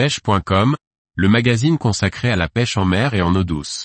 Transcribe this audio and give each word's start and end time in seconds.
pêche.com, 0.00 0.76
le 1.14 1.28
magazine 1.28 1.76
consacré 1.76 2.30
à 2.30 2.36
la 2.36 2.48
pêche 2.48 2.78
en 2.78 2.86
mer 2.86 3.12
et 3.12 3.20
en 3.20 3.34
eau 3.34 3.44
douce. 3.44 3.84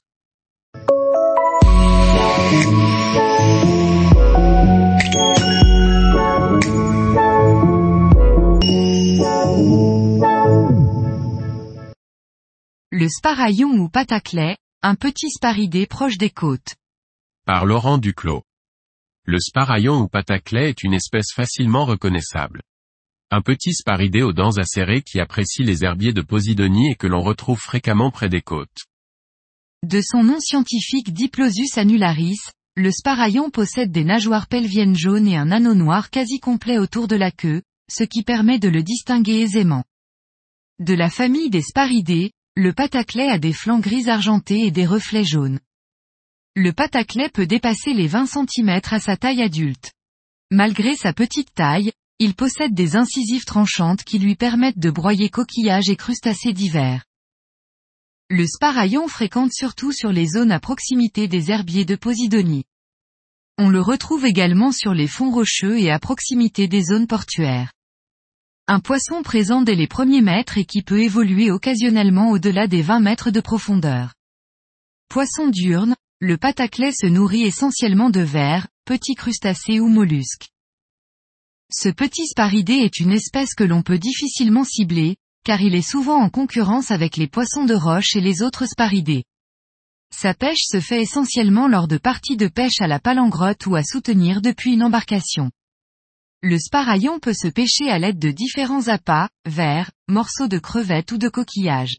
Le 12.91 13.09
sparaillon 13.09 13.71
ou 13.71 13.89
pataclet, 13.89 14.55
un 14.83 14.95
petit 14.95 15.29
sparidé 15.29 15.85
proche 15.85 16.17
des 16.17 16.29
côtes. 16.29 16.75
Par 17.45 17.65
Laurent 17.65 17.97
Duclos. 17.97 18.43
Le 19.25 19.39
sparaillon 19.39 19.97
ou 20.03 20.07
pataclet 20.07 20.69
est 20.69 20.81
une 20.81 20.93
espèce 20.93 21.33
facilement 21.35 21.83
reconnaissable. 21.83 22.61
Un 23.35 23.41
petit 23.41 23.73
sparidé 23.73 24.21
aux 24.21 24.31
dents 24.31 24.55
acérées 24.55 25.01
qui 25.01 25.19
apprécie 25.19 25.61
les 25.61 25.83
herbiers 25.83 26.13
de 26.13 26.21
Posidonie 26.21 26.91
et 26.91 26.95
que 26.95 27.05
l'on 27.05 27.21
retrouve 27.21 27.59
fréquemment 27.59 28.09
près 28.09 28.29
des 28.29 28.41
côtes. 28.41 28.85
De 29.83 29.99
son 30.01 30.23
nom 30.23 30.39
scientifique 30.39 31.11
Diplosus 31.11 31.77
annularis, 31.77 32.39
le 32.77 32.91
sparaillon 32.91 33.49
possède 33.49 33.91
des 33.91 34.05
nageoires 34.05 34.47
pelviennes 34.47 34.95
jaunes 34.95 35.27
et 35.27 35.35
un 35.35 35.51
anneau 35.51 35.73
noir 35.73 36.11
quasi 36.11 36.39
complet 36.39 36.77
autour 36.77 37.09
de 37.09 37.17
la 37.17 37.29
queue, 37.29 37.61
ce 37.91 38.05
qui 38.05 38.23
permet 38.23 38.57
de 38.57 38.69
le 38.69 38.83
distinguer 38.83 39.41
aisément. 39.41 39.83
De 40.79 40.93
la 40.93 41.09
famille 41.09 41.49
des 41.49 41.61
sparidés, 41.61 42.31
le 42.55 42.71
pataclet 42.71 43.27
a 43.27 43.37
des 43.37 43.51
flancs 43.51 43.81
gris 43.81 44.07
argentés 44.07 44.65
et 44.65 44.71
des 44.71 44.85
reflets 44.85 45.25
jaunes. 45.25 45.59
Le 46.55 46.71
pataclet 46.71 47.27
peut 47.27 47.47
dépasser 47.47 47.91
les 47.91 48.07
20 48.07 48.27
cm 48.27 48.79
à 48.91 49.01
sa 49.01 49.17
taille 49.17 49.41
adulte. 49.41 49.91
Malgré 50.51 50.95
sa 50.95 51.11
petite 51.11 51.53
taille, 51.53 51.91
il 52.19 52.33
possède 52.33 52.73
des 52.73 52.95
incisives 52.95 53.43
tranchantes 53.43 54.03
qui 54.03 54.19
lui 54.19 54.35
permettent 54.35 54.79
de 54.79 54.89
broyer 54.89 55.29
coquillages 55.29 55.89
et 55.89 55.97
crustacés 55.97 56.53
divers. 56.53 57.03
Le 58.29 58.47
sparaillon 58.47 59.07
fréquente 59.07 59.51
surtout 59.53 59.91
sur 59.91 60.11
les 60.11 60.27
zones 60.27 60.51
à 60.51 60.59
proximité 60.59 61.27
des 61.27 61.51
herbiers 61.51 61.85
de 61.85 61.95
Posidonie. 61.95 62.63
On 63.57 63.69
le 63.69 63.81
retrouve 63.81 64.25
également 64.25 64.71
sur 64.71 64.93
les 64.93 65.07
fonds 65.07 65.31
rocheux 65.31 65.77
et 65.77 65.91
à 65.91 65.99
proximité 65.99 66.67
des 66.67 66.83
zones 66.83 67.07
portuaires. 67.07 67.71
Un 68.67 68.79
poisson 68.79 69.21
présent 69.21 69.61
dès 69.61 69.75
les 69.75 69.87
premiers 69.87 70.21
mètres 70.21 70.57
et 70.57 70.65
qui 70.65 70.81
peut 70.81 71.01
évoluer 71.01 71.51
occasionnellement 71.51 72.31
au-delà 72.31 72.67
des 72.67 72.81
20 72.81 73.01
mètres 73.01 73.29
de 73.29 73.41
profondeur. 73.41 74.13
Poisson 75.09 75.49
diurne, 75.49 75.95
le 76.19 76.37
pataclet 76.37 76.91
se 76.91 77.05
nourrit 77.05 77.43
essentiellement 77.43 78.09
de 78.09 78.21
vers, 78.21 78.67
petits 78.85 79.15
crustacés 79.15 79.79
ou 79.79 79.87
mollusques. 79.87 80.49
Ce 81.77 81.89
petit 81.89 82.25
sparidé 82.27 82.75
est 82.75 83.01
une 83.01 83.11
espèce 83.11 83.53
que 83.53 83.65
l'on 83.65 83.81
peut 83.83 83.97
difficilement 83.97 84.63
cibler, 84.63 85.17
car 85.43 85.59
il 85.59 85.75
est 85.75 85.81
souvent 85.81 86.21
en 86.21 86.29
concurrence 86.29 86.89
avec 86.89 87.17
les 87.17 87.27
poissons 87.27 87.65
de 87.65 87.73
roche 87.73 88.15
et 88.15 88.21
les 88.21 88.41
autres 88.41 88.65
sparidés. 88.65 89.25
Sa 90.09 90.33
pêche 90.33 90.63
se 90.63 90.79
fait 90.79 91.01
essentiellement 91.01 91.67
lors 91.67 91.89
de 91.89 91.97
parties 91.97 92.37
de 92.37 92.47
pêche 92.47 92.79
à 92.79 92.87
la 92.87 93.01
palangrotte 93.01 93.65
ou 93.65 93.75
à 93.75 93.83
soutenir 93.83 94.41
depuis 94.41 94.71
une 94.71 94.83
embarcation. 94.83 95.51
Le 96.41 96.57
sparaillon 96.57 97.19
peut 97.19 97.33
se 97.33 97.49
pêcher 97.49 97.89
à 97.89 97.99
l'aide 97.99 98.19
de 98.19 98.31
différents 98.31 98.87
appâts, 98.87 99.27
vers, 99.45 99.91
morceaux 100.07 100.47
de 100.47 100.59
crevettes 100.59 101.11
ou 101.11 101.17
de 101.17 101.27
coquillages. 101.27 101.97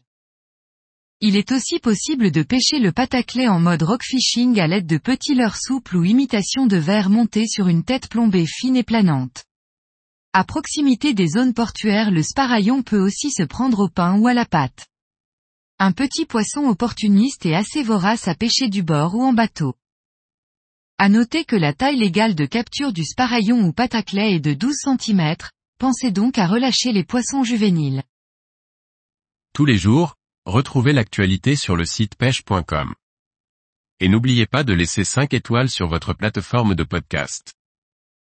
Il 1.21 1.35
est 1.35 1.51
aussi 1.51 1.77
possible 1.77 2.31
de 2.31 2.41
pêcher 2.41 2.79
le 2.79 2.91
pataclet 2.91 3.47
en 3.47 3.59
mode 3.59 3.83
rockfishing 3.83 4.59
à 4.59 4.65
l'aide 4.65 4.87
de 4.87 4.97
petits 4.97 5.35
leurres 5.35 5.61
souples 5.61 5.97
ou 5.97 6.03
imitation 6.03 6.65
de 6.65 6.77
verre 6.77 7.11
montés 7.11 7.45
sur 7.45 7.67
une 7.67 7.83
tête 7.83 8.09
plombée 8.09 8.47
fine 8.47 8.75
et 8.75 8.83
planante. 8.83 9.46
À 10.33 10.43
proximité 10.43 11.13
des 11.13 11.27
zones 11.27 11.53
portuaires 11.53 12.11
le 12.11 12.21
sparaillon 12.21 12.83
peut 12.83 12.99
aussi 12.99 13.31
se 13.31 13.43
prendre 13.43 13.79
au 13.79 13.89
pain 13.89 14.17
ou 14.19 14.27
à 14.27 14.33
la 14.33 14.45
pâte. 14.45 14.87
Un 15.79 15.91
petit 15.91 16.25
poisson 16.25 16.65
opportuniste 16.67 17.45
et 17.45 17.55
assez 17.55 17.83
vorace 17.83 18.27
à 18.27 18.35
pêcher 18.35 18.67
du 18.67 18.83
bord 18.83 19.15
ou 19.15 19.23
en 19.23 19.33
bateau. 19.33 19.75
À 20.97 21.09
noter 21.09 21.45
que 21.45 21.55
la 21.55 21.73
taille 21.73 21.97
légale 21.97 22.33
de 22.33 22.45
capture 22.45 22.91
du 22.91 23.03
sparaillon 23.03 23.63
ou 23.67 23.71
pataclet 23.71 24.33
est 24.33 24.39
de 24.39 24.53
12 24.53 24.75
cm, 24.99 25.35
pensez 25.77 26.11
donc 26.11 26.37
à 26.37 26.47
relâcher 26.47 26.91
les 26.91 27.03
poissons 27.03 27.43
juvéniles. 27.43 28.03
Tous 29.53 29.65
les 29.65 29.77
jours, 29.77 30.15
retrouvez 30.45 30.93
l'actualité 30.93 31.55
sur 31.55 31.75
le 31.75 31.85
site 31.85 32.15
pêche.com. 32.15 32.93
Et 33.99 34.09
n'oubliez 34.09 34.45
pas 34.45 34.63
de 34.63 34.73
laisser 34.73 35.03
5 35.03 35.33
étoiles 35.33 35.69
sur 35.69 35.87
votre 35.87 36.13
plateforme 36.13 36.75
de 36.75 36.83
podcast. 36.83 37.56